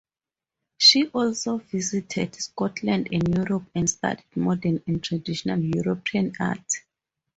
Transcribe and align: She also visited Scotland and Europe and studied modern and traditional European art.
She 0.79 1.09
also 1.09 1.59
visited 1.59 2.33
Scotland 2.33 3.09
and 3.11 3.27
Europe 3.37 3.65
and 3.75 3.87
studied 3.87 4.25
modern 4.35 4.81
and 4.87 5.03
traditional 5.03 5.59
European 5.59 6.33
art. 6.39 6.65